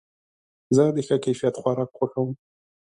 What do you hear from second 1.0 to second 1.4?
ښه